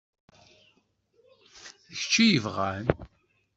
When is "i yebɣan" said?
2.23-2.85